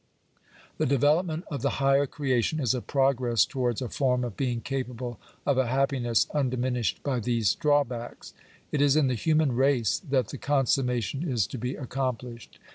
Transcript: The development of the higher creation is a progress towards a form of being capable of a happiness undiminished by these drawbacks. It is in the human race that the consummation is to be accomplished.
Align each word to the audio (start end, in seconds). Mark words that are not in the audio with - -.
The 0.79 0.87
development 0.87 1.43
of 1.51 1.61
the 1.61 1.77
higher 1.77 2.07
creation 2.07 2.59
is 2.59 2.73
a 2.73 2.81
progress 2.81 3.45
towards 3.45 3.83
a 3.83 3.87
form 3.89 4.23
of 4.23 4.35
being 4.35 4.59
capable 4.61 5.19
of 5.45 5.59
a 5.59 5.67
happiness 5.67 6.25
undiminished 6.33 7.03
by 7.03 7.19
these 7.19 7.53
drawbacks. 7.53 8.33
It 8.71 8.81
is 8.81 8.95
in 8.95 9.09
the 9.09 9.13
human 9.13 9.51
race 9.51 10.01
that 10.09 10.29
the 10.29 10.39
consummation 10.39 11.21
is 11.31 11.45
to 11.45 11.59
be 11.59 11.75
accomplished. 11.75 12.57